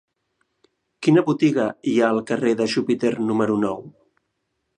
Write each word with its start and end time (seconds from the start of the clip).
Quina 1.07 1.23
botiga 1.27 1.67
hi 1.91 1.95
ha 1.99 2.09
al 2.15 2.23
carrer 2.33 2.55
de 2.63 2.69
Júpiter 2.75 3.13
número 3.29 3.61
nou? 3.67 3.87